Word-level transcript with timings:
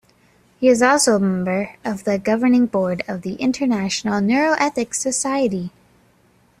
He 0.59 0.67
is 0.67 0.81
also 0.81 1.15
a 1.15 1.19
member 1.19 1.75
of 1.85 2.05
the 2.05 2.17
Governing 2.17 2.65
Board 2.65 3.03
of 3.07 3.21
the 3.21 3.35
International 3.35 4.19
Neuroethics 4.19 4.95
Society. 4.95 5.69